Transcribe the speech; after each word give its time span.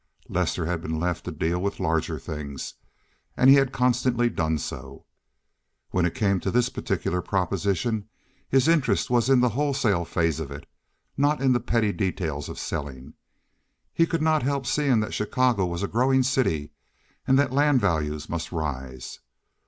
Lester 0.29 0.65
had 0.65 0.81
been 0.81 0.99
left 0.99 1.25
to 1.25 1.31
deal 1.31 1.61
with 1.61 1.79
larger 1.79 2.17
things, 2.17 2.73
and 3.37 3.51
he 3.51 3.57
had 3.57 3.71
consistently 3.71 4.31
done 4.31 4.57
so. 4.57 5.05
When 5.91 6.07
it 6.07 6.15
came 6.15 6.39
to 6.39 6.49
this 6.49 6.69
particular 6.69 7.21
proposition 7.21 8.09
his 8.49 8.67
interest 8.67 9.11
was 9.11 9.29
in 9.29 9.41
the 9.41 9.49
wholesale 9.49 10.03
phases 10.03 10.39
of 10.39 10.49
it, 10.49 10.67
not 11.17 11.37
the 11.37 11.59
petty 11.59 11.91
details 11.91 12.49
of 12.49 12.57
selling. 12.57 13.13
He 13.93 14.07
could 14.07 14.23
not 14.23 14.41
help 14.41 14.65
seeing 14.65 15.01
that 15.01 15.13
Chicago 15.13 15.67
was 15.67 15.83
a 15.83 15.87
growing 15.87 16.23
city, 16.23 16.71
and 17.27 17.37
that 17.37 17.53
land 17.53 17.79
values 17.79 18.27
must 18.27 18.51
rise. 18.51 19.19